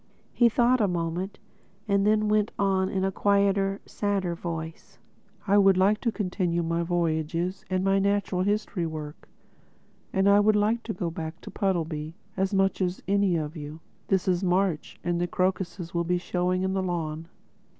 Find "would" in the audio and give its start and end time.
5.59-5.77, 10.39-10.55